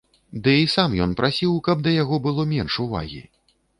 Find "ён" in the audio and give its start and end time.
1.05-1.13